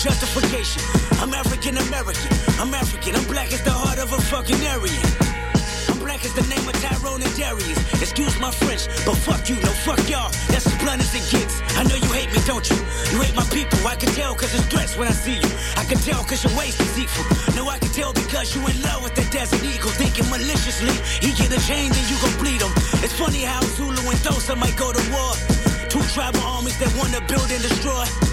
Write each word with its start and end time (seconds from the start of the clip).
justification. 0.00 0.80
I'm 1.20 1.34
African 1.34 1.76
American. 1.76 2.32
I'm 2.56 2.72
African. 2.72 3.14
I'm 3.14 3.24
black 3.28 3.52
as 3.52 3.62
the 3.62 3.70
heart 3.70 3.98
of 4.00 4.12
a 4.12 4.20
fucking 4.32 4.56
Aryan. 4.56 5.04
I'm 5.92 6.00
black 6.00 6.24
as 6.24 6.32
the 6.32 6.40
name 6.48 6.64
of 6.64 6.72
Tyrone 6.80 7.20
and 7.20 7.34
Darius. 7.36 7.76
Excuse 8.00 8.32
my 8.40 8.50
French, 8.50 8.88
but 9.04 9.12
fuck 9.20 9.44
you. 9.52 9.60
No, 9.60 9.68
fuck 9.84 10.00
y'all. 10.08 10.32
That's 10.48 10.64
as 10.64 10.76
blunt 10.80 11.04
as 11.04 11.12
it 11.12 11.24
gets. 11.28 11.60
I 11.76 11.84
know 11.84 12.00
you 12.00 12.08
hate 12.16 12.32
me, 12.32 12.40
don't 12.48 12.64
you? 12.64 12.80
You 13.12 13.20
hate 13.20 13.36
my 13.36 13.44
people. 13.52 13.76
I 13.84 13.94
can 14.00 14.08
tell 14.16 14.32
cause 14.34 14.54
it's 14.56 14.64
threats 14.72 14.96
when 14.96 15.06
I 15.06 15.12
see 15.12 15.36
you. 15.36 15.50
I 15.76 15.84
can 15.84 16.00
tell 16.00 16.24
cause 16.24 16.40
your 16.48 16.56
waist 16.56 16.80
is 16.80 16.96
equal. 16.96 17.28
No, 17.52 17.68
I 17.68 17.76
can 17.76 17.92
tell 17.92 18.16
because 18.16 18.56
you 18.56 18.64
in 18.64 18.80
love 18.80 19.04
with 19.04 19.12
the 19.12 19.28
desert 19.28 19.60
eagle. 19.60 19.92
Thinking 20.00 20.24
maliciously, 20.32 20.96
he 21.20 21.36
get 21.36 21.52
a 21.52 21.60
chain, 21.68 21.92
and 21.92 22.06
you 22.08 22.16
gon' 22.24 22.32
bleed 22.40 22.64
him. 22.64 22.72
It's 23.04 23.12
funny 23.20 23.44
how 23.44 23.60
Zulu 23.76 24.00
and 24.00 24.20
Dosa 24.24 24.56
might 24.56 24.76
go 24.80 24.96
to 24.96 25.02
war. 25.12 25.36
Two 25.92 26.00
tribal 26.16 26.40
armies 26.56 26.78
that 26.80 26.88
wanna 26.96 27.20
build 27.28 27.52
and 27.52 27.60
destroy 27.60 28.29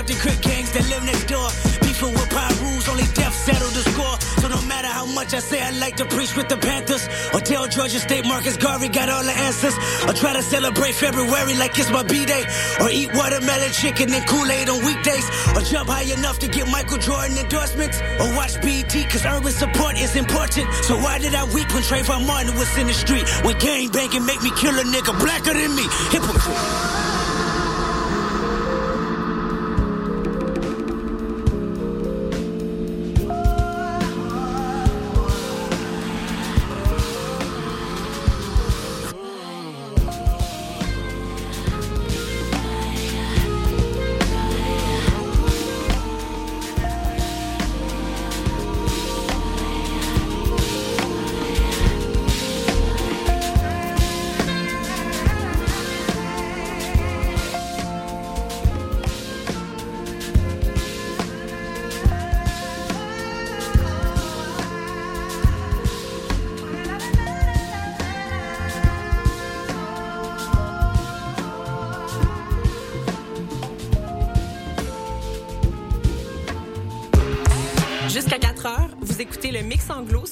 out 0.00 0.06
the 0.06 0.14
crip 0.14 0.40
gangs 0.40 0.72
that 0.72 0.88
live 0.88 1.04
next 1.04 1.26
door. 1.28 1.48
People 1.84 2.10
with 2.16 2.28
pride 2.30 2.56
rules, 2.64 2.88
only 2.88 3.04
death 3.12 3.34
settled 3.34 3.74
the 3.76 3.84
score. 3.92 4.16
So 4.40 4.48
no 4.48 4.60
matter 4.62 4.88
how 4.88 5.04
much 5.04 5.34
I 5.34 5.40
say 5.40 5.60
I 5.60 5.70
like 5.72 5.96
to 5.96 6.06
preach 6.06 6.34
with 6.36 6.48
the 6.48 6.56
Panthers, 6.56 7.04
or 7.34 7.40
tell 7.40 7.68
Georgia 7.68 8.00
State 8.00 8.24
Marcus 8.24 8.56
Garvey 8.56 8.88
got 8.88 9.08
all 9.08 9.22
the 9.22 9.36
answers, 9.48 9.76
or 10.08 10.14
try 10.14 10.32
to 10.32 10.42
celebrate 10.42 10.94
February 10.94 11.54
like 11.56 11.78
it's 11.78 11.90
my 11.90 12.02
B-day, 12.02 12.44
or 12.80 12.88
eat 12.88 13.12
watermelon 13.12 13.72
chicken 13.72 14.12
and 14.12 14.24
Kool-Aid 14.26 14.68
on 14.70 14.80
weekdays, 14.84 15.26
or 15.54 15.60
jump 15.60 15.90
high 15.90 16.08
enough 16.08 16.38
to 16.38 16.48
get 16.48 16.66
Michael 16.68 16.98
Jordan 16.98 17.36
endorsements, 17.36 18.00
or 18.20 18.28
watch 18.34 18.56
BT 18.62 19.04
cause 19.04 19.24
urban 19.26 19.52
support 19.52 20.00
is 20.00 20.16
important. 20.16 20.72
So 20.88 20.96
why 20.96 21.18
did 21.18 21.34
I 21.34 21.44
weep 21.52 21.68
when 21.74 21.82
Trayvon 21.82 22.26
Martin 22.26 22.56
was 22.56 22.72
in 22.78 22.86
the 22.86 22.94
street? 22.94 23.28
When 23.44 23.58
gang 23.58 23.90
banging 23.90 24.24
make 24.24 24.42
me 24.42 24.50
kill 24.56 24.76
a 24.78 24.84
nigga 24.84 25.12
blacker 25.20 25.52
than 25.52 25.74
me, 25.76 25.84
hypocrite. 26.08 26.89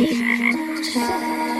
Di. 0.00 1.59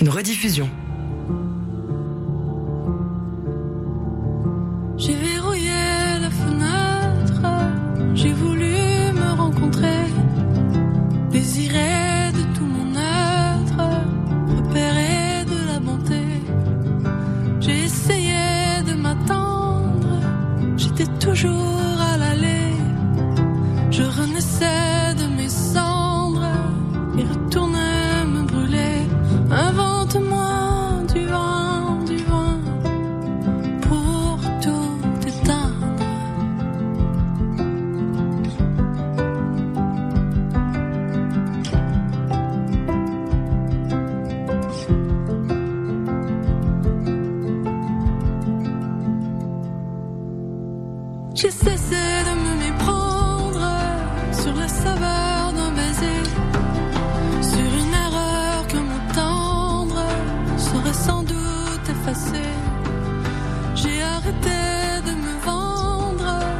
une. 0.00 0.08